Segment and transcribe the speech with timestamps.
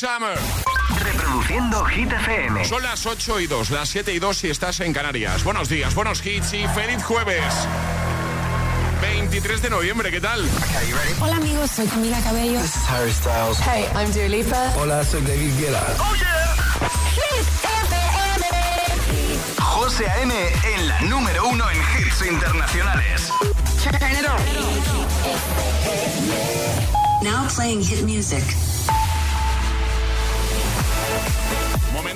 [0.00, 0.38] Summer.
[1.04, 2.64] Reproduciendo Hit FM.
[2.64, 5.44] Son las 8 y 2, las 7 y 2 si estás en Canarias.
[5.44, 7.44] Buenos días, buenos hits y feliz jueves.
[9.02, 10.48] 23 de noviembre, ¿qué tal?
[11.20, 12.58] Hola amigos, soy Camila Cabello.
[12.62, 13.58] This is Harry Styles.
[13.58, 14.72] Hey, I'm Dua Lipa.
[14.78, 15.84] Hola, soy David Guetta.
[19.58, 20.34] José A.M.
[20.74, 23.30] en la número uno en hits internacionales.
[27.22, 28.69] Now playing hit music.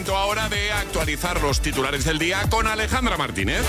[0.05, 3.63] Momento ahora de actualizar los titulares del día con Alejandra Martínez.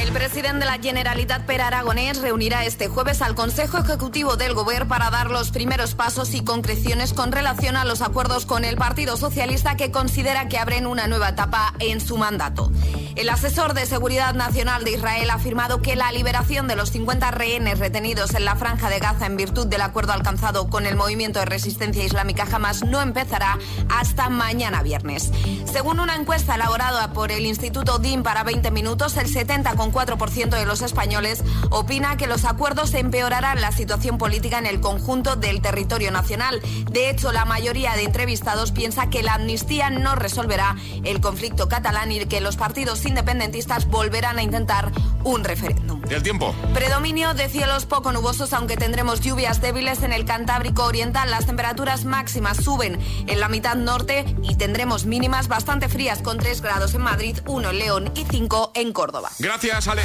[0.00, 4.88] El presidente de la Generalitat Per Aragonés reunirá este jueves al Consejo Ejecutivo del Gobierno
[4.88, 9.18] para dar los primeros pasos y concreciones con relación a los acuerdos con el Partido
[9.18, 12.72] Socialista que considera que abren una nueva etapa en su mandato.
[13.16, 17.30] El asesor de Seguridad Nacional de Israel ha afirmado que la liberación de los 50
[17.30, 21.38] rehenes retenidos en la franja de Gaza en virtud del acuerdo alcanzado con el movimiento
[21.38, 23.56] de resistencia islámica Hamas no empezará
[23.88, 25.30] hasta mañana viernes.
[25.70, 30.82] Según una encuesta elaborada por el Instituto DIN para 20 minutos, el 70,4% de los
[30.82, 36.60] españoles opina que los acuerdos empeorarán la situación política en el conjunto del territorio nacional.
[36.90, 42.10] De hecho, la mayoría de entrevistados piensa que la amnistía no resolverá el conflicto catalán
[42.10, 44.90] y que los partidos independentistas volverán a intentar
[45.24, 46.02] un referéndum.
[46.08, 46.54] ¿Y el tiempo?
[46.74, 51.30] Predominio de cielos poco nubosos, aunque tendremos lluvias débiles en el Cantábrico Oriental.
[51.30, 56.60] Las temperaturas máximas suben en la mitad norte y tendremos mínimas bastante frías con 3
[56.60, 59.30] grados en Madrid, 1 en León y 5 en Córdoba.
[59.38, 60.02] Gracias, Ale.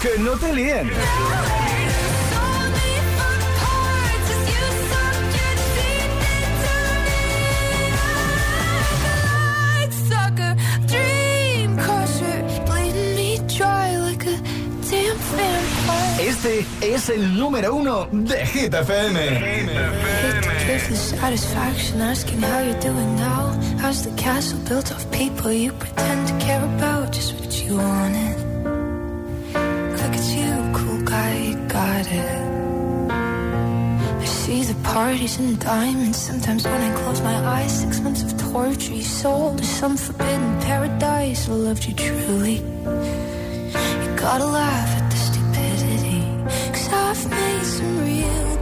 [0.00, 0.90] Que no te líen.
[16.36, 19.18] Este es el número uno de Hit FM.
[20.66, 23.58] Give the satisfaction asking how you're doing now.
[23.80, 27.14] How's the castle built of people you pretend to care about?
[27.14, 28.36] Just what you wanted.
[29.96, 33.10] Look at you, cool guy, you got it.
[34.20, 36.18] I see the parties and diamonds.
[36.18, 40.60] Sometimes when I close my eyes, six months of torture you sold to some forbidden
[40.60, 41.48] paradise.
[41.48, 42.56] I loved you truly.
[42.56, 44.95] You gotta laugh
[47.24, 48.55] face real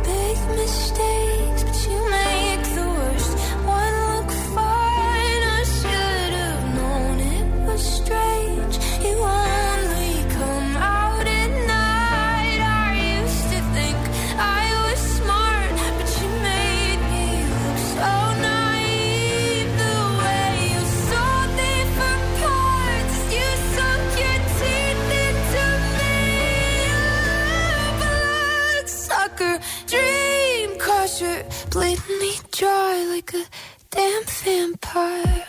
[34.44, 35.44] vampire.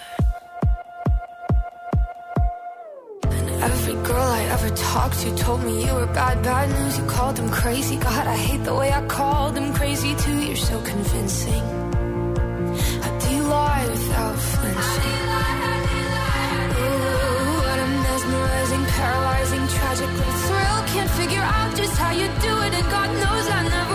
[3.37, 6.97] And every girl I ever talked to told me you were bad, bad news.
[6.99, 7.97] You called them crazy.
[7.97, 10.39] God, I hate the way I called them crazy too.
[10.47, 11.63] You're so convincing.
[13.03, 15.19] How do lie without flinching?
[16.79, 20.79] Ooh, what a mesmerizing, paralyzing, tragic little thrill.
[20.93, 23.94] Can't figure out just how you do it, and God knows I never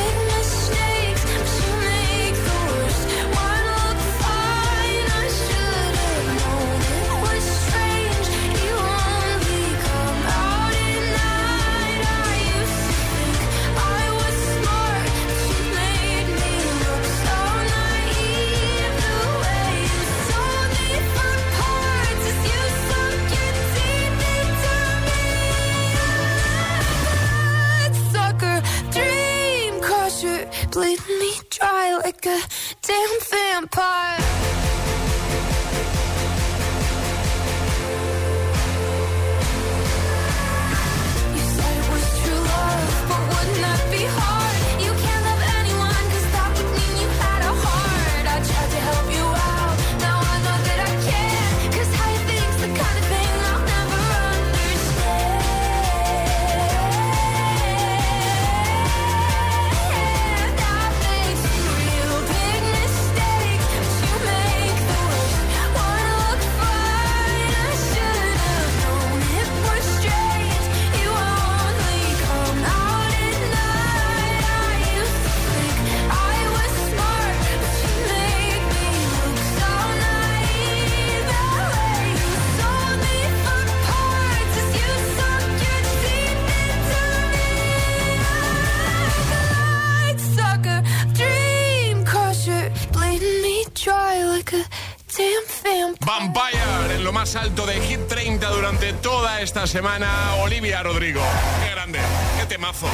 [97.21, 100.33] más alto de Hit 30 durante toda esta semana.
[100.41, 101.21] Olivia Rodrigo.
[101.63, 101.99] Qué grande,
[102.39, 102.87] qué temazo,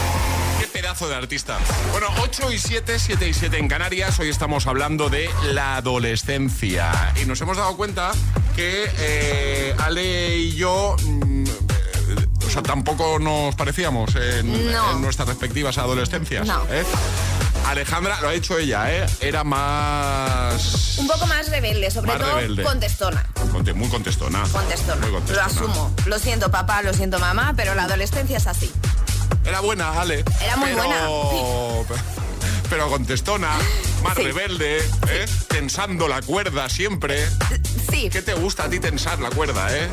[0.59, 1.57] qué pedazo de artista.
[1.94, 4.19] Bueno, 8 y 7, 7 y 7 en Canarias.
[4.19, 7.13] Hoy estamos hablando de la adolescencia.
[7.21, 8.12] Y nos hemos dado cuenta
[8.53, 10.97] que eh, Ale y yo.
[11.06, 14.91] mm, eh, o sea, tampoco nos parecíamos en, No.
[14.91, 16.45] en nuestras respectivas adolescencias.
[16.45, 16.65] No.
[16.69, 16.83] ¿eh?
[17.68, 19.06] Alejandra, lo ha hecho ella, ¿eh?
[19.19, 20.98] Era más.
[20.98, 22.64] Un poco más rebelde, sobre Más todo rebelde.
[22.64, 23.25] contestona.
[23.52, 24.44] Conte- Muy contestona.
[24.52, 25.06] Contestona.
[25.06, 25.94] Muy Lo asumo.
[26.06, 28.72] Lo siento, papá, lo siento, mamá, pero la adolescencia es así.
[29.46, 30.24] Era buena, Ale.
[30.42, 31.86] Era muy pero...
[32.69, 33.50] Pero contestona,
[34.04, 34.24] más Sí.
[34.24, 35.25] rebelde, ¿eh?
[35.48, 37.25] Tensando la cuerda siempre.
[37.90, 39.88] Sí, ¿Qué te gusta a ti tensar la cuerda, eh?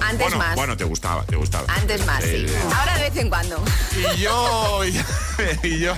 [0.00, 0.54] Antes bueno, más.
[0.56, 1.66] Bueno, te gustaba, te gustaba.
[1.74, 2.30] Antes más, sí.
[2.48, 3.62] Eh, Ahora de vez en cuando.
[4.14, 4.80] Y yo,
[5.62, 5.94] y yo,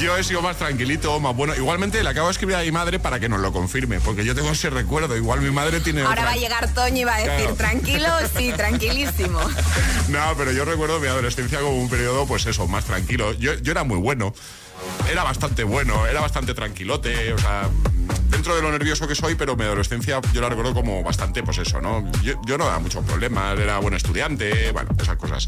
[0.00, 1.54] yo he sido más tranquilito, más bueno.
[1.54, 4.34] Igualmente le acabo de escribir a mi madre para que nos lo confirme, porque yo
[4.34, 5.16] tengo ese recuerdo.
[5.16, 6.24] Igual mi madre tiene Ahora otra.
[6.24, 7.54] va a llegar Toño y va a decir, Claro.
[7.56, 9.40] tranquilo, sí, tranquilísimo.
[10.08, 13.32] No, pero yo recuerdo mi adolescencia como un periodo, pues eso, más tranquilo.
[13.34, 14.34] Yo, yo era muy bueno.
[15.10, 17.68] Era bastante bueno, era bastante tranquilote, o sea,
[18.28, 21.58] dentro de lo nervioso que soy, pero mi adolescencia yo la recuerdo como bastante, pues
[21.58, 22.10] eso, ¿no?
[22.22, 25.46] Yo, yo no daba muchos problemas, era buen estudiante, bueno, esas cosas.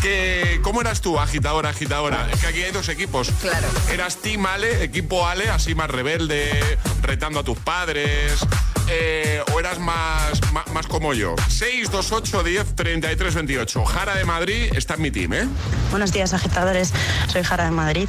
[0.00, 2.28] ¿Qué, ¿Cómo eras tú, agitadora, agitadora?
[2.32, 3.30] Es que aquí hay dos equipos.
[3.40, 3.68] Claro.
[3.90, 8.44] ¿Eras Team Ale, equipo Ale, así más rebelde, retando a tus padres?
[8.88, 10.40] Eh, ¿O eras más,
[10.72, 11.34] más, como yo?
[11.48, 13.84] 628 10 33 28.
[13.84, 15.48] Jara de Madrid está en mi team, ¿eh?
[15.90, 16.92] Buenos días, agitadores.
[17.28, 18.08] Soy Jara de Madrid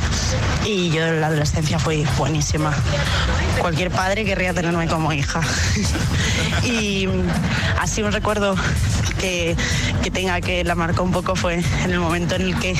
[0.66, 2.74] y yo en la adolescencia fui buenísima.
[3.60, 5.42] Cualquier padre querría tenerme como hija.
[6.64, 7.08] y
[7.80, 8.56] así un recuerdo
[9.20, 9.56] que,
[10.02, 12.76] que tenga que la marcó un poco fue en el momento en el que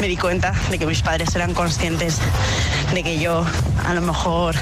[0.00, 2.18] me di cuenta de que mis padres eran conscientes
[2.92, 3.44] de que yo
[3.84, 4.54] a lo mejor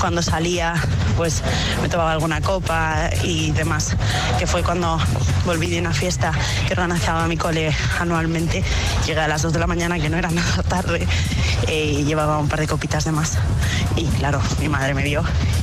[0.00, 0.74] cuando salía
[1.16, 1.42] pues
[1.80, 3.96] me tomaba alguna copa y demás,
[4.38, 4.98] que fue cuando
[5.44, 6.32] volví de una fiesta
[6.66, 8.62] que organizaba mi cole anualmente.
[9.06, 11.06] Llegué a las 2 de la mañana, que no era nada tarde,
[11.68, 13.38] eh, y llevaba un par de copitas de más.
[13.96, 15.22] Y claro, mi madre me vio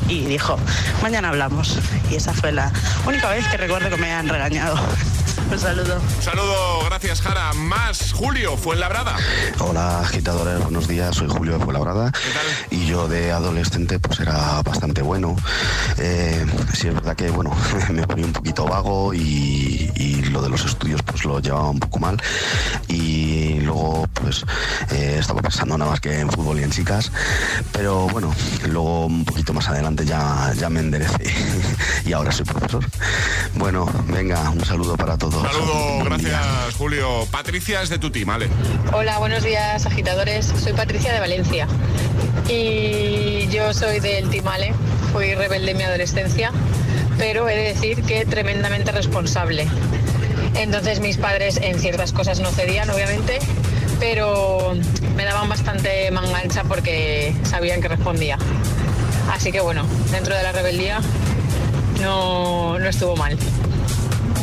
[0.09, 0.57] y dijo,
[1.01, 1.79] mañana hablamos.
[2.09, 2.71] Y esa fue la
[3.05, 4.75] única vez que recuerdo que me han regañado.
[5.51, 6.01] Un saludo.
[6.19, 7.53] saludo, gracias Jara.
[7.53, 9.15] Más Julio, fue en Labrada.
[9.59, 11.15] Hola, agitadores, buenos días.
[11.15, 12.11] Soy Julio de Fuenlabrada.
[12.71, 15.35] Y yo de adolescente, pues era bastante bueno.
[15.97, 17.51] Eh, sí, es verdad que, bueno,
[17.91, 21.79] me ponía un poquito vago y, y lo de los estudios, pues lo llevaba un
[21.79, 22.21] poco mal.
[22.87, 24.43] Y luego, pues,
[24.91, 27.11] eh, estaba pensando nada más que en fútbol y en chicas.
[27.71, 28.33] Pero bueno,
[28.67, 31.31] luego un poquito más adelante ya, ya me enderecé.
[32.05, 32.83] y ahora soy profesor.
[33.55, 35.32] Bueno, venga, un saludo para todos.
[35.41, 37.27] Saludo, gracias Julio.
[37.31, 38.47] Patricia es de tu team, ¿vale?
[38.93, 40.45] Hola, buenos días agitadores.
[40.45, 41.67] Soy Patricia de Valencia
[42.47, 44.73] y yo soy del Timale.
[45.11, 46.51] Fui rebelde en mi adolescencia,
[47.17, 49.67] pero he de decir que tremendamente responsable.
[50.55, 53.39] Entonces mis padres en ciertas cosas no cedían, obviamente,
[53.99, 54.75] pero
[55.15, 58.37] me daban bastante mangancha porque sabían que respondía.
[59.31, 61.01] Así que bueno, dentro de la rebeldía
[62.01, 63.37] no, no estuvo mal.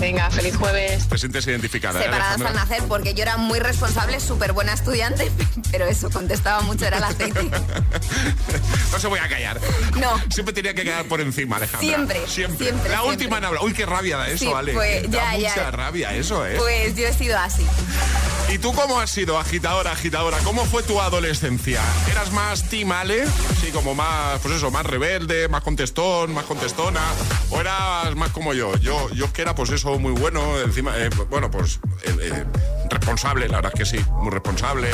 [0.01, 1.07] Venga, feliz jueves.
[1.09, 2.01] Te sientes identificada.
[2.01, 2.65] ¿eh, Separadas al Alejandra?
[2.65, 5.31] nacer, porque yo era muy responsable, súper buena estudiante,
[5.71, 7.51] pero eso, contestaba mucho, era el aceite.
[8.93, 9.61] No se voy a callar.
[10.01, 10.21] No.
[10.31, 11.81] Siempre tenía que quedar por encima, Alejandra.
[11.89, 12.67] Siempre, Siempre.
[12.67, 13.09] siempre, La siempre.
[13.11, 13.63] última en hablar.
[13.65, 14.73] Uy, qué rabia da eso, Sí, Ale.
[14.73, 15.49] pues, da ya, ya.
[15.51, 16.57] mucha rabia eso, ¿eh?
[16.59, 17.65] Pues yo he sido así.
[18.53, 20.39] ¿Y tú cómo has sido, agitadora, agitadora?
[20.39, 21.81] ¿Cómo fue tu adolescencia?
[22.11, 23.25] ¿Eras más team Ale?
[23.61, 27.01] Sí, como más, pues eso, más rebelde, más contestón, más contestona.
[27.51, 28.77] ¿O eras más como yo?
[28.79, 30.61] Yo, yo que era, pues eso, muy bueno.
[30.61, 32.45] Encima, eh, bueno, pues eh, eh,
[32.89, 34.89] responsable, la verdad es que sí, muy responsable.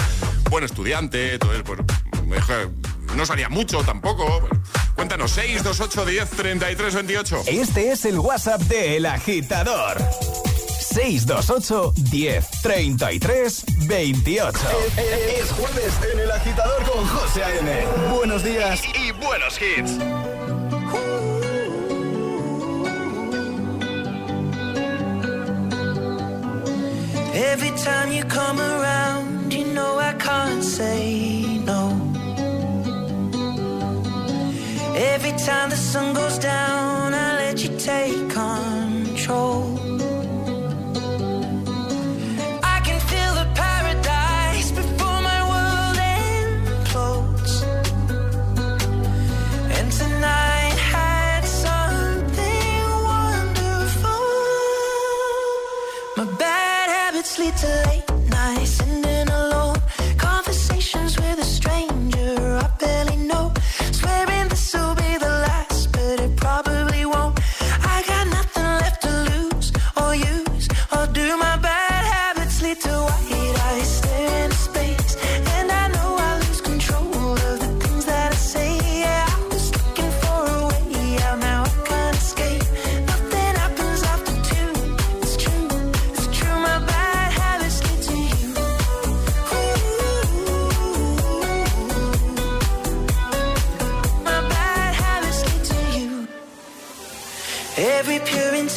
[0.51, 1.81] Buen estudiante, entonces, pues,
[3.17, 4.47] no salía mucho tampoco.
[4.95, 7.43] Cuéntanos, 6, 2, 8, 10, 33, 28.
[7.47, 9.97] Este es el WhatsApp de El Agitador.
[10.97, 14.59] 628 10 33 28.
[15.39, 17.87] Es jueves en El Agitador con José A.M.
[18.15, 19.99] Buenos días y buenos hits.
[27.35, 31.93] Every time you come around, you know I can't say no.
[34.97, 39.66] Every time the sun goes down, I let you take control.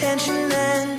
[0.02, 0.99] Every pure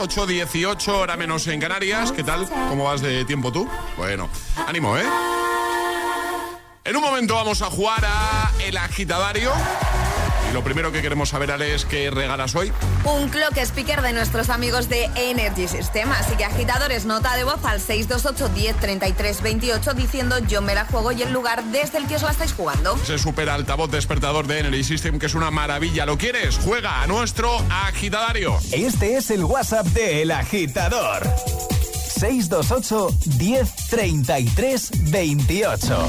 [0.00, 2.10] 8.18, hora menos en Canarias.
[2.10, 2.48] ¿Qué tal?
[2.48, 3.68] ¿Cómo vas de tiempo tú?
[3.98, 4.30] Bueno,
[4.66, 5.04] ánimo, ¿eh?
[6.84, 9.52] En un momento vamos a jugar a El Agitadario
[10.52, 12.72] lo primero que queremos saber, Ale, es qué regalas hoy.
[13.04, 16.10] Un clock speaker de nuestros amigos de Energy System.
[16.10, 20.86] Así que agitadores, nota de voz al 628 10 33 28 diciendo yo me la
[20.86, 22.98] juego y el lugar desde el que os la estáis jugando.
[23.04, 26.04] Se supera altavoz despertador de Energy System, que es una maravilla.
[26.04, 26.58] ¿Lo quieres?
[26.58, 28.58] Juega a nuestro agitadario.
[28.72, 31.22] Este es el WhatsApp de El Agitador.
[32.20, 33.08] 628
[33.38, 36.08] 10 33 28.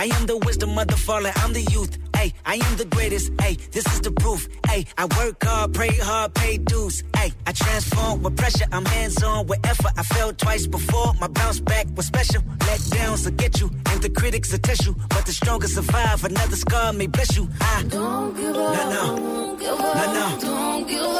[0.00, 1.30] I am the wisdom of the fallen.
[1.36, 1.98] I'm the youth.
[2.16, 3.32] Hey, I am the greatest.
[3.38, 4.48] Hey, this is the proof.
[4.66, 7.04] Hey, I work hard, pray hard, pay dues.
[7.14, 8.64] Hey, I transform with pressure.
[8.72, 9.92] I'm hands on with effort.
[9.98, 11.12] I fell twice before.
[11.20, 12.42] My bounce back was special.
[12.66, 14.96] Let downs will get you, and the critics will test you.
[15.10, 16.24] But the strongest survive.
[16.24, 17.50] Another scar may bless you.
[17.60, 18.74] I Don't give up.
[18.76, 19.22] No, no.
[19.22, 19.96] Won't give up.
[19.96, 20.40] No, no.
[20.40, 21.19] Don't give up.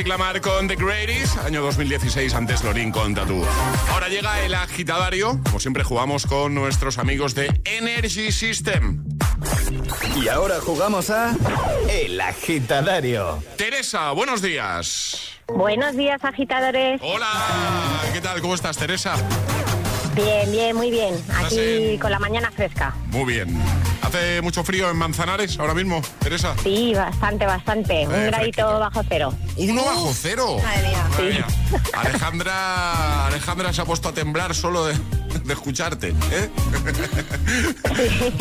[0.00, 3.44] Kendrick Lamar con The Greatest, año 2016, antes Lorin con Tatu.
[3.92, 9.04] Ahora llega el agitadario, como siempre jugamos con nuestros amigos de Energy System.
[10.16, 11.34] Y ahora jugamos a
[11.90, 13.42] El Agitadario.
[13.58, 15.32] Teresa, buenos días.
[15.48, 16.98] Buenos días, agitadores.
[17.04, 17.28] Hola,
[18.14, 18.40] ¿qué tal?
[18.40, 19.16] ¿Cómo estás, Teresa?
[20.22, 21.14] Bien, bien, muy bien.
[21.14, 21.58] ¿Estás Aquí
[21.94, 22.94] en- con la mañana fresca.
[23.06, 23.62] Muy bien.
[24.02, 26.54] ¿Hace mucho frío en Manzanares ahora mismo, Teresa?
[26.62, 28.06] Sí, bastante, bastante.
[28.06, 29.32] Un Eh, gradito bajo cero.
[29.56, 30.56] Uno bajo cero.
[30.62, 31.06] Madre mía.
[31.10, 31.46] Madre mía.
[31.94, 34.94] Alejandra, Alejandra se ha puesto a temblar solo de,
[35.44, 36.14] de escucharte.
[36.30, 36.50] ¿eh?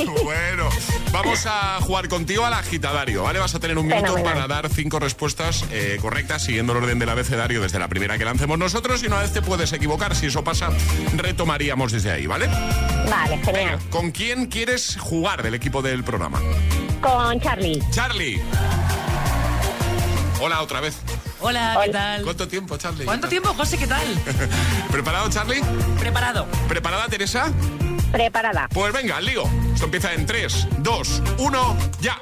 [0.23, 0.69] bueno,
[1.11, 3.39] vamos a jugar contigo al agitadario, ¿vale?
[3.39, 4.33] Vas a tener un minuto Fenomenal.
[4.33, 8.25] para dar cinco respuestas eh, correctas siguiendo el orden del abecedario desde la primera que
[8.25, 10.15] lancemos nosotros y una vez te puedes equivocar.
[10.15, 10.69] Si eso pasa,
[11.15, 12.47] retomaríamos desde ahí, ¿vale?
[13.09, 13.79] Vale, genial.
[13.89, 16.39] ¿Con quién quieres jugar del equipo del programa?
[17.01, 17.81] Con Charlie.
[17.91, 18.41] Charlie.
[20.41, 20.95] Hola otra vez.
[21.41, 22.23] Hola, ¿qué tal?
[22.23, 23.05] ¿Cuánto tiempo, Charlie?
[23.05, 23.77] ¿Cuánto tiempo, José?
[23.77, 24.05] ¿Qué tal?
[24.91, 25.61] ¿Preparado, Charlie?
[25.97, 26.45] Preparado.
[26.67, 27.51] ¿Preparada, Teresa?
[28.11, 28.67] Preparada.
[28.73, 29.43] Pues venga, al lío.
[29.73, 32.17] Esto empieza en 3, 2, 1, ya.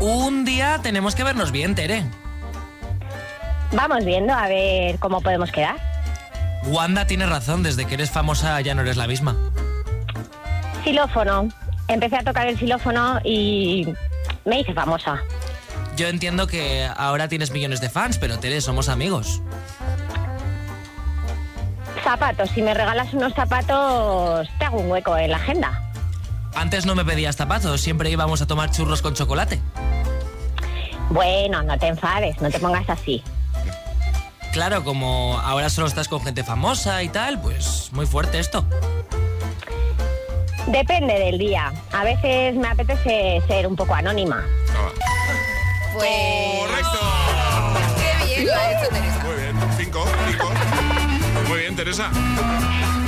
[0.00, 2.04] Un día tenemos que vernos bien, Tere.
[3.72, 5.76] Vamos viendo a ver cómo podemos quedar.
[6.66, 9.36] Wanda tiene razón, desde que eres famosa ya no eres la misma.
[10.84, 11.48] Xilófono.
[11.88, 13.86] Empecé a tocar el xilófono y
[14.44, 15.22] me hice famosa.
[15.96, 19.42] Yo entiendo que ahora tienes millones de fans, pero Tere, somos amigos.
[22.02, 22.50] Zapatos.
[22.50, 25.80] Si me regalas unos zapatos, te hago un hueco en la agenda.
[26.54, 29.60] Antes no me pedías zapatos, siempre íbamos a tomar churros con chocolate.
[31.10, 33.22] Bueno, no te enfades, no te pongas así.
[34.52, 38.64] Claro, como ahora solo estás con gente famosa y tal, pues muy fuerte esto.
[40.66, 41.72] Depende del día.
[41.92, 44.44] A veces me apetece ser un poco anónima
[45.94, 46.08] fue.
[46.58, 46.98] ¡Correcto!
[47.96, 49.24] ¡Qué bien lo ha hecho Teresa!
[49.24, 50.50] Muy bien, cinco, cinco.
[51.48, 52.10] Muy bien, Teresa.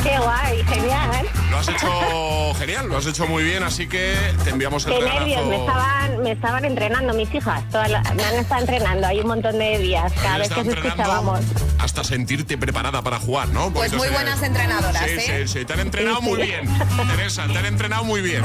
[0.06, 1.26] Qué guay, genial.
[1.50, 4.14] Lo has hecho genial, lo has hecho muy bien, así que
[4.44, 5.26] te enviamos el Qué regalazo.
[5.26, 7.68] nervios, me estaban, me estaban entrenando mis hijas.
[7.70, 10.88] Todas la- me han estado entrenando, hay un montón de días cada vez que entrenando
[11.02, 11.40] escuchábamos.
[11.78, 13.70] Hasta sentirte preparada para jugar, ¿no?
[13.72, 15.44] Pues muy se- buenas entrenadoras, Sí, ¿eh?
[15.46, 16.68] sí, sí, te han entrenado Sí, muy bien.
[17.16, 18.44] Teresa, te han entrenado muy bien.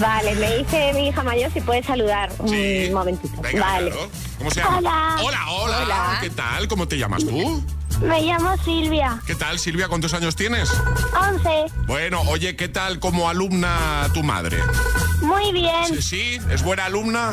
[0.00, 3.40] Vale, me dice mi hija mayor si puede saludar un momentito.
[3.40, 3.90] Venga, vale.
[3.90, 4.08] claro.
[4.38, 4.76] ¿Cómo se llama?
[4.78, 5.16] Hola.
[5.22, 5.78] Hola, hola.
[5.84, 6.18] Hola.
[6.20, 6.68] ¿Qué tal?
[6.68, 7.62] ¿Cómo te llamas tú?
[8.00, 9.88] Me llamo Silvia, ¿Qué tal, Silvia?
[9.88, 10.70] ¿Cuántos años tienes?
[11.20, 11.66] 11.
[11.86, 14.58] Bueno, oye, ¿qué tal como alumna tu madre?
[15.20, 17.32] Muy bien, Sí, sí, es buena alumna.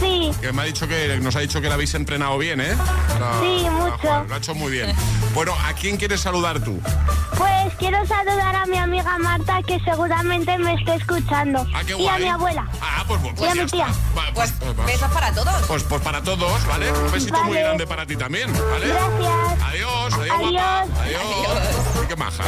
[0.00, 0.30] sí.
[0.40, 2.76] Que me ha dicho que nos ha dicho que la habéis entrenado bien, ¿eh?
[3.08, 3.98] Para- Sí, para mucho.
[3.98, 4.26] jugar.
[4.28, 4.94] Lo ha hecho muy bien.
[5.34, 6.80] Bueno, ¿a quién quieres saludar tú?
[7.36, 11.66] Pues quiero saludar a mi amiga Marta que seguramente me esté escuchando.
[11.74, 12.66] Ah, qué y a mi abuela.
[12.80, 13.86] Ah, pues, pues, y a ya mi tía.
[13.88, 14.20] está.
[14.20, 14.86] Va, pues, pues.
[14.86, 15.66] Besos para todos.
[15.66, 16.92] Pues, pues para todos, ¿vale?
[16.92, 18.86] Un besito muy grande para ti también, ¿vale?
[18.86, 19.62] Gracias.
[19.64, 20.50] Adiós, adiós, Adiós.
[20.50, 21.02] guapa.
[21.02, 21.22] Adiós.
[22.00, 22.44] Ay, qué maja.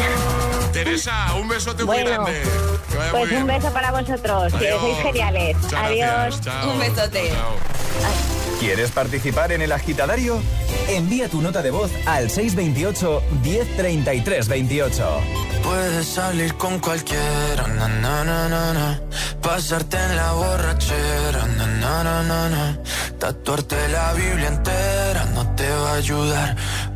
[0.73, 2.43] Teresa, un besote muy Bueno, grande.
[2.91, 3.43] Que vaya muy Pues bien.
[3.43, 5.57] un beso para vosotros, que sois geniales.
[5.57, 6.41] Muchas Adiós.
[6.41, 6.71] chao.
[6.71, 7.31] Un besote.
[7.31, 7.53] Chao.
[8.61, 10.41] ¿Quieres participar en el agitadario?
[10.89, 15.21] Envía tu nota de voz al 628 1033 28.
[15.63, 19.01] Puedes salir con cualquiera, na, na, na, na, na.
[19.43, 22.79] pasarte en la borrachera, na, na, na, na, na.
[23.19, 26.57] tatuarte la Biblia entera no te va a ayudar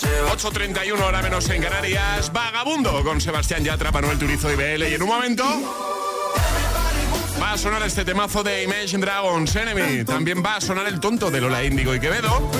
[0.00, 2.32] 8.31 hora menos en Canarias.
[2.32, 4.84] Vagabundo con Sebastián Yatra, Manuel Turizo y BL.
[4.88, 5.44] Y en un momento
[7.42, 10.04] va a sonar este temazo de Imagine Dragons Enemy.
[10.04, 12.50] También va a sonar el tonto de Lola Índigo y Quevedo.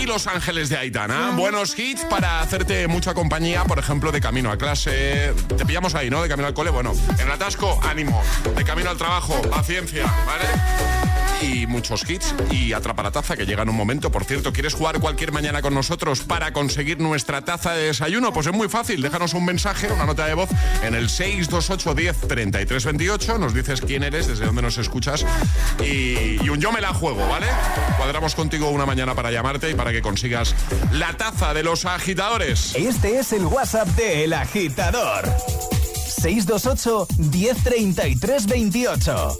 [0.00, 1.32] Y Los Ángeles de Aitana.
[1.36, 5.34] Buenos hits para hacerte mucha compañía, por ejemplo, de camino a clase.
[5.58, 6.22] Te pillamos ahí, ¿no?
[6.22, 6.70] De camino al cole.
[6.70, 8.22] Bueno, en el atasco, ánimo.
[8.56, 11.20] De camino al trabajo, paciencia, ¿vale?
[11.42, 14.10] y muchos hits y atrapa la taza que llega en un momento.
[14.10, 18.32] Por cierto, ¿quieres jugar cualquier mañana con nosotros para conseguir nuestra taza de desayuno?
[18.32, 20.50] Pues es muy fácil, déjanos un mensaje, una nota de voz
[20.82, 25.24] en el 628 10 33 28, nos dices quién eres, desde dónde nos escuchas
[25.80, 27.46] y, y un Yo me la juego, ¿vale?
[27.96, 30.54] Cuadramos contigo una mañana para llamarte y para que consigas
[30.92, 32.74] la taza de los agitadores.
[32.74, 35.24] Este es el WhatsApp de El Agitador.
[36.20, 39.38] 628 1033 28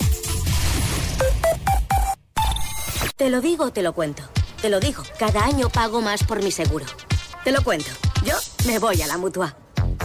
[3.17, 4.23] Te lo digo, te lo cuento.
[4.63, 6.87] Te lo digo, cada año pago más por mi seguro.
[7.45, 7.91] Te lo cuento.
[8.25, 8.35] Yo
[8.67, 9.57] me voy a la mutua.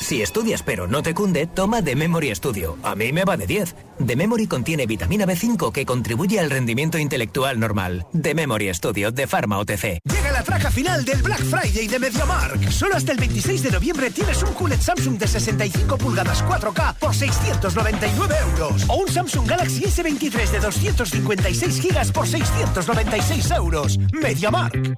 [0.00, 2.76] Si estudias pero no te cunde, toma The Memory Studio.
[2.82, 3.74] A mí me va de 10.
[4.06, 8.06] The Memory contiene vitamina B5 que contribuye al rendimiento intelectual normal.
[8.12, 9.98] The Memory Studio de Pharma OTC.
[10.04, 12.70] Llega la traca final del Black Friday de MediaMark.
[12.70, 17.14] Solo hasta el 26 de noviembre tienes un QLED Samsung de 65 pulgadas 4K por
[17.14, 18.84] 699 euros.
[18.88, 23.98] O un Samsung Galaxy S23 de 256 gigas por 696 euros.
[24.12, 24.96] MediaMark.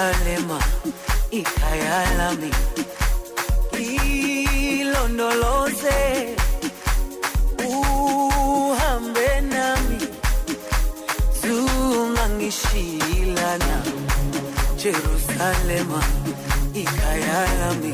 [0.00, 0.56] Jerusalema
[1.30, 2.50] ikayalami.
[4.80, 6.00] Ilondoloze
[7.68, 9.98] uhambe nami.
[11.40, 13.76] Zungangishilana
[14.82, 16.00] Jerusalema
[16.74, 17.92] ikayalami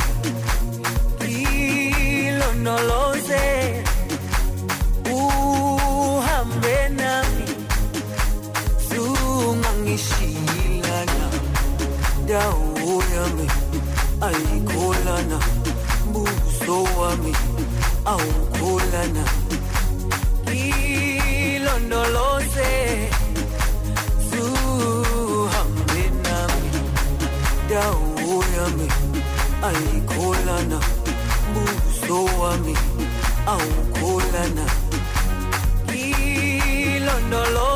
[12.37, 13.47] dawo yami
[14.27, 15.39] ayikholana
[16.13, 17.33] buso wami
[18.13, 19.25] awukholana.
[21.57, 22.71] Ilondoloze
[24.29, 26.71] zuhambe nami.
[27.71, 28.89] Dawo yami
[29.69, 30.79] ayikholana
[31.55, 32.75] buso wami
[33.55, 34.65] awukholana.
[36.07, 37.76] Ilondoloze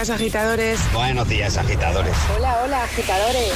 [0.00, 0.80] Días, agitadores.
[0.94, 2.16] Buenos días, agitadores.
[2.34, 3.52] Hola, hola, agitadores.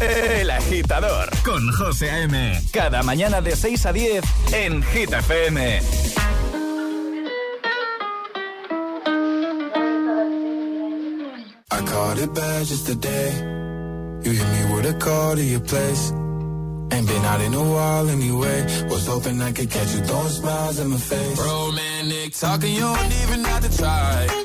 [0.00, 2.60] El agitador con José A.M.
[2.70, 5.80] Cada mañana de 6 a 10 en Hit FM.
[11.70, 13.32] I caught it bad just today.
[14.22, 16.12] You hit me with a call to your place.
[16.92, 18.66] Ain't been out in a while anyway.
[18.90, 21.38] Was hoping I could catch you throwing smiles in my face.
[21.38, 24.44] Romantic talking, you don't even have to try.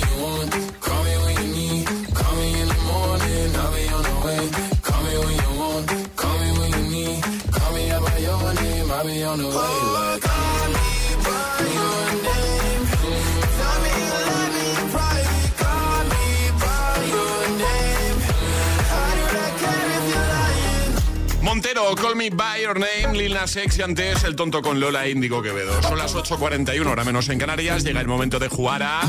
[21.43, 25.07] Montero, Call Me By Your Name, Lil Nas X y antes el tonto con Lola
[25.07, 25.81] Índigo Quevedo.
[25.81, 27.85] Son las 8.41, hora menos en Canarias.
[27.85, 29.01] Llega el momento de jugar a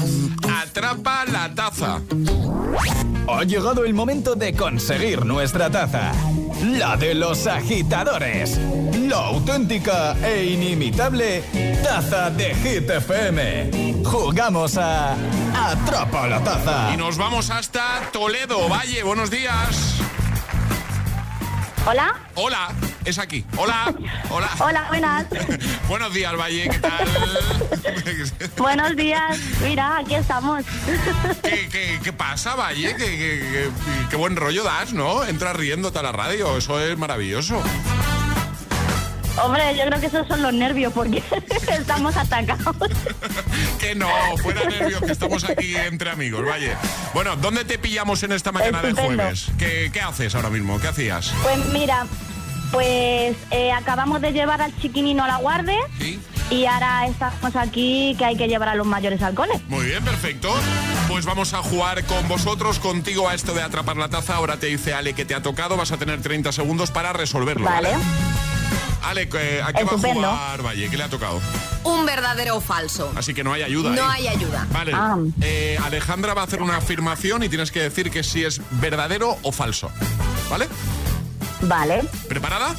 [0.63, 2.01] Atrapa la Taza.
[3.29, 6.13] Ha llegado el momento de conseguir nuestra taza.
[6.63, 8.57] La de los agitadores.
[9.09, 11.43] La auténtica e inimitable
[11.83, 14.03] taza de Hit FM.
[14.05, 15.17] Jugamos a
[15.55, 16.91] Atrapa la taza.
[16.95, 18.69] Y nos vamos hasta Toledo.
[18.69, 19.97] Valle, buenos días.
[21.85, 22.15] Hola.
[22.37, 22.69] Hola,
[23.05, 23.45] es aquí.
[23.57, 23.93] Hola.
[24.31, 24.51] Hola.
[24.59, 25.27] Hola, buenas.
[25.89, 27.09] buenos días, Valle, ¿qué tal?
[28.57, 29.39] Buenos días.
[29.63, 30.65] Mira, aquí estamos.
[31.43, 32.95] ¿Qué, qué- qué pasa, Valle?
[32.97, 33.71] ¿Qué, qué-
[34.11, 35.25] qué- buen rollo das, ¿no?
[35.25, 37.61] Entras riéndote a la radio, eso es maravilloso.
[39.43, 41.23] Hombre, yo creo que esos son los nervios porque
[41.71, 42.77] estamos atacados.
[43.81, 44.07] Que no,
[44.43, 46.77] fuera nervios, que estamos aquí entre amigos, Valle.
[47.15, 49.47] Bueno, ¿dónde te pillamos en esta mañana de jueves?
[49.59, 50.79] ¿Qué, qué haces ahora mismo?
[50.79, 51.33] ¿Qué hacías?
[51.43, 52.07] Pues mira,
[52.73, 55.79] pues eh, acabamos de llevar al chiquinino a la guardia
[56.51, 59.53] y ahora estamos aquí que hay que llevar a los mayores al cole.
[59.69, 60.53] Muy bien, perfecto.
[61.09, 64.37] Pues vamos a jugar con vosotros, contigo a esto de atrapar la taza.
[64.37, 67.67] Ahora te dice Ale que te ha tocado, vas a tener 30 segundos para resolverlo.
[67.67, 67.91] Vale.
[69.03, 70.23] Ale, eh, ¿a qué Estupendo.
[70.23, 70.89] va a jugar Valle?
[70.89, 71.41] ¿Qué le ha tocado?
[71.85, 73.13] Un verdadero o falso.
[73.17, 73.91] Así que no hay ayuda.
[73.91, 74.15] No ¿eh?
[74.15, 74.67] hay ayuda.
[74.71, 74.93] Vale.
[74.95, 75.19] Ah.
[75.41, 79.37] Eh, Alejandra va a hacer una afirmación y tienes que decir que si es verdadero
[79.43, 79.91] o falso.
[80.49, 80.69] ¿Vale?
[81.63, 82.03] Vale.
[82.29, 82.75] ¿Preparada?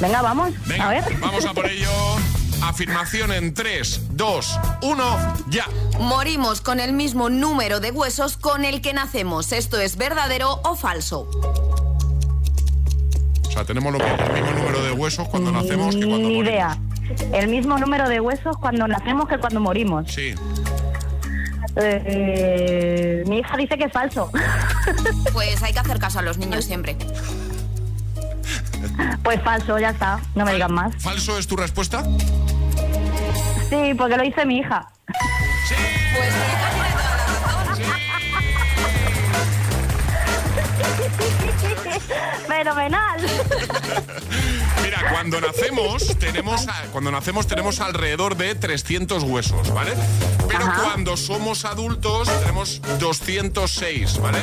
[0.00, 0.50] Venga, vamos.
[0.66, 1.04] Venga, a ver.
[1.20, 1.88] vamos a por ello.
[2.62, 5.66] Afirmación en 3, 2, 1, ya.
[5.98, 9.52] Morimos con el mismo número de huesos con el que nacemos.
[9.52, 11.28] ¿Esto es verdadero o falso?
[13.46, 16.36] O sea, tenemos lo que, el mismo número de huesos cuando nacemos que cuando Ni
[16.36, 16.46] morimos.
[16.46, 16.78] idea.
[17.32, 20.10] El mismo número de huesos cuando nacemos que cuando morimos.
[20.10, 20.34] Sí.
[21.76, 24.30] Eh, mi hija dice que es falso.
[25.32, 26.96] Pues hay que hacer caso a los niños siempre.
[29.22, 30.20] Pues falso, ya está.
[30.34, 30.94] No me digan más.
[31.00, 32.02] ¿Falso es tu respuesta?
[33.70, 34.90] Sí, porque lo dice mi hija.
[35.06, 36.34] Pues
[42.46, 43.20] Fenomenal.
[45.10, 49.92] Cuando nacemos tenemos a- cuando nacemos tenemos alrededor de 300 huesos, ¿vale?
[50.48, 50.82] Pero Ajá.
[50.82, 54.38] cuando somos adultos tenemos 206, ¿vale?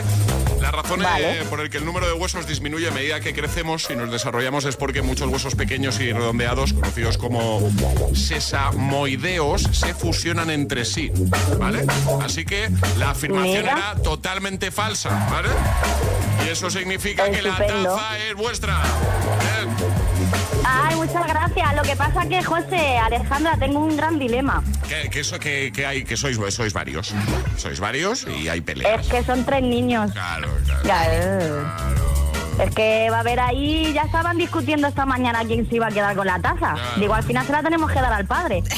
[0.61, 1.41] La razón Vale.
[1.41, 4.11] eh, por el que el número de huesos disminuye a medida que crecemos y nos
[4.11, 7.61] desarrollamos es porque muchos huesos pequeños y redondeados, conocidos como
[8.13, 11.11] sesamoideos, se fusionan entre sí,
[11.57, 11.85] ¿vale?
[12.23, 13.71] Así que la afirmación Mira.
[13.71, 15.49] era totalmente falsa, ¿vale?
[16.45, 18.81] Y eso significa que la taza es vuestra.
[20.71, 21.75] Ay, muchas gracias.
[21.75, 24.63] Lo que pasa que, José, Alejandra, tengo un gran dilema.
[24.87, 27.13] Que, que eso que, que hay, que sois, sois varios.
[27.57, 29.01] Sois varios y hay peleas.
[29.01, 30.11] Es que son tres niños.
[30.11, 30.83] Claro, claro.
[30.83, 31.63] Ya, eh.
[32.59, 35.91] Es que va a haber ahí, ya estaban discutiendo esta mañana quién se iba a
[35.91, 36.73] quedar con la taza.
[36.73, 36.79] Claro.
[36.97, 38.63] Digo, al final se la tenemos que dar al padre.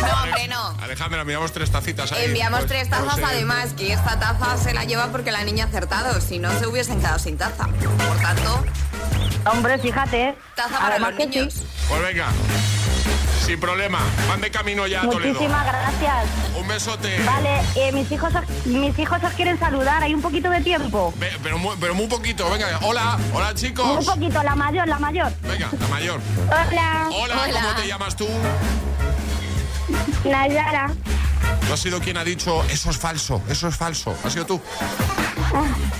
[0.00, 0.74] No, hombre, no.
[0.82, 2.26] Alejandra, enviamos tres tacitas ahí.
[2.26, 5.68] Enviamos Pues- tres tazas además, que esta taza se la lleva porque la niña ha
[5.68, 7.66] acertado, si no se hubiesen quedado sin taza.
[7.66, 8.64] Por tanto,
[9.50, 10.36] Hombre, fíjate.
[10.54, 11.54] taza para Además los que niños.
[11.54, 11.62] sí.
[11.88, 12.26] Pues venga,
[13.46, 13.98] sin problema.
[14.28, 15.32] Van de camino ya a Toledo.
[15.34, 16.26] Muchísimas gracias.
[16.58, 17.22] Un besote.
[17.24, 20.02] Vale, eh, mis hijos os- mis hijos os quieren saludar.
[20.02, 21.14] Hay un poquito de tiempo.
[21.16, 22.50] Ve- pero, muy, pero muy poquito.
[22.50, 24.04] Venga, hola, hola Un chicos.
[24.04, 25.32] poquito, la mayor, la mayor.
[25.42, 26.20] Venga, la mayor.
[26.46, 27.08] Hola.
[27.10, 28.28] Hola, ¿cómo te llamas tú?
[30.24, 30.90] Nayara.
[31.66, 34.16] ¿Tú has sido quien ha dicho eso es falso, eso es falso?
[34.24, 34.60] ¿Has sido tú?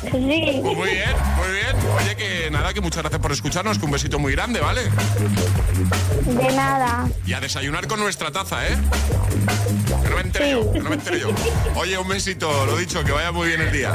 [0.02, 0.10] Sí.
[0.10, 1.76] Muy bien, muy bien.
[1.96, 4.82] Oye, que nada, que muchas gracias por escucharnos, que un besito muy grande, ¿vale?
[6.24, 7.08] De nada.
[7.26, 8.76] Y a desayunar con nuestra taza, ¿eh?
[10.02, 11.30] Que no me entere yo, que no me entere yo.
[11.74, 13.94] Oye, un besito, lo dicho, que vaya muy bien el día.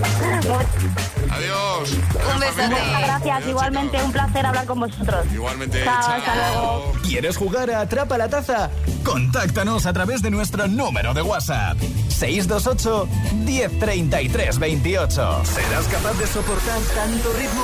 [1.35, 1.89] Adiós.
[2.33, 2.53] Un beso.
[2.69, 3.47] Muchas gracias.
[3.47, 5.25] Igualmente, un placer hablar con vosotros.
[5.33, 6.11] Igualmente, Chao, chao.
[6.13, 6.93] hasta luego.
[7.03, 8.69] ¿Quieres jugar a Atrapa la Taza?
[9.03, 11.77] Contáctanos a través de nuestro número de WhatsApp.
[12.09, 13.07] 628
[13.45, 15.41] 1033 28.
[15.45, 17.63] ¿Serás capaz de soportar tanto ritmo?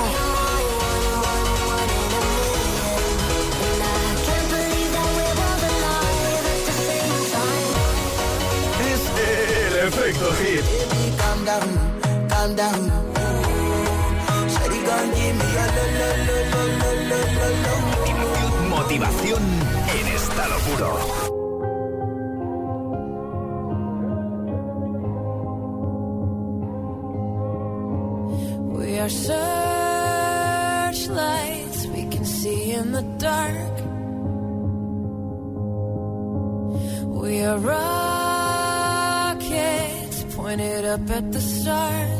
[8.80, 10.64] Es el efecto hit.
[11.18, 13.09] Calm down, calm down.
[14.90, 17.74] Gon' give me a lo, lo, lo, lo, lo, lo, lo, lo.
[18.76, 19.42] Motivación
[19.98, 20.90] en estado puro.
[28.76, 29.80] We are searchlights
[31.94, 33.76] we can see in the dark.
[37.22, 38.18] We are rockets
[40.34, 42.19] pointed up at the stars.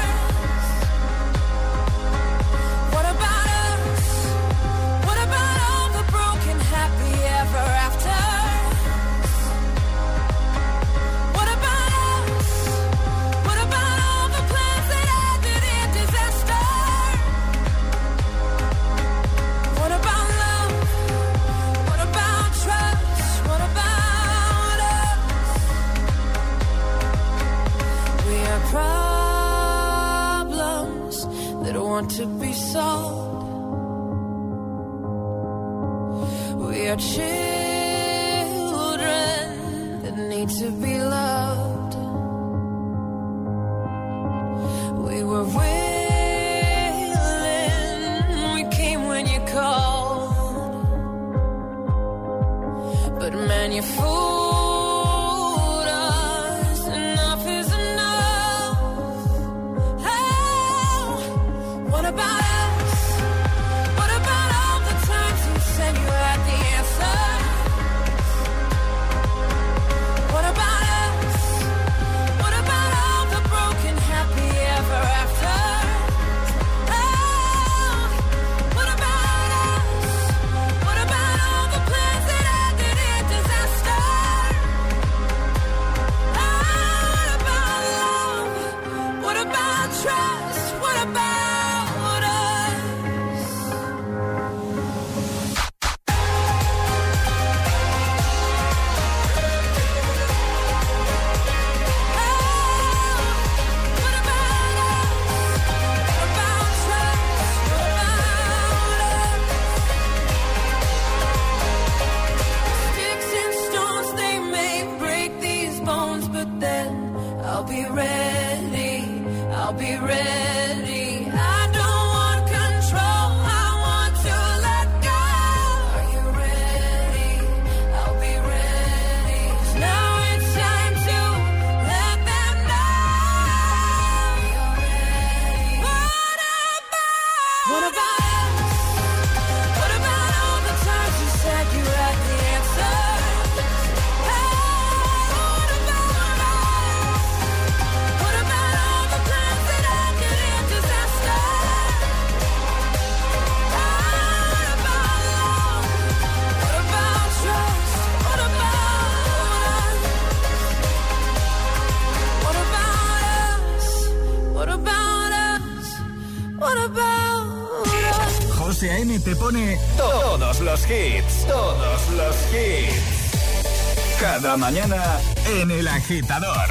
[176.01, 176.70] agitador.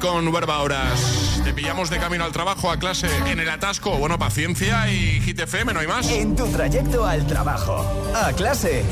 [0.00, 1.40] Con Verba Horas.
[1.44, 3.96] Te pillamos de camino al trabajo, a clase, en el atasco.
[3.96, 6.08] Bueno, paciencia y Hit FM, no hay más.
[6.10, 8.84] En tu trayecto al trabajo, a clase,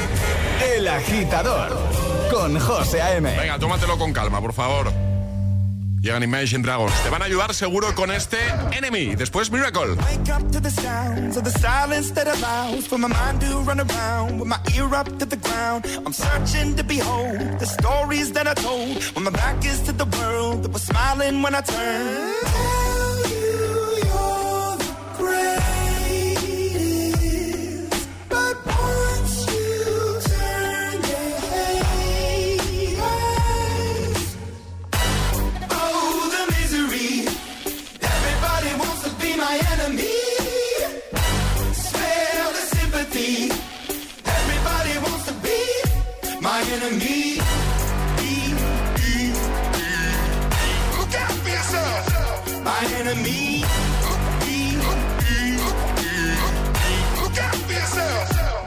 [0.74, 1.76] El Agitador,
[2.32, 3.36] con José A.M.
[3.36, 4.92] Venga, tómatelo con calma, por favor.
[6.04, 6.92] Llegan Imagine Dragons.
[7.02, 8.36] Te van a ayudar seguro con este
[8.72, 9.16] Enemy.
[9.16, 9.94] Después Miracle.
[9.94, 13.80] Wake up to the sounds of the silence that allows for my mind to run
[13.80, 15.86] around with my ear up to the ground.
[16.04, 20.04] I'm searching to behold the stories that I told when my back is to the
[20.04, 23.03] world that was smiling when I turned.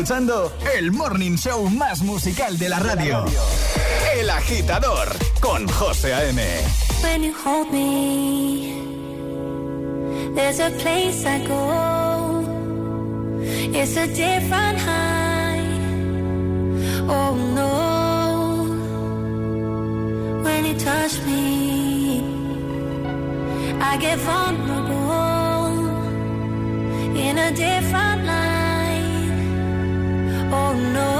[0.00, 3.22] escuchando el morning show más musical de la radio.
[4.16, 5.08] El agitador
[5.40, 6.42] con José A.M.
[7.02, 8.82] When you hold me,
[10.34, 12.46] there's a place I go.
[13.74, 15.68] It's a different high.
[17.06, 18.00] Oh no.
[20.42, 22.24] When you touch me,
[23.82, 25.10] I get vulnerable
[27.14, 28.49] in a different light.
[30.62, 31.19] Oh no.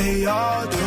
[0.00, 0.79] they all do.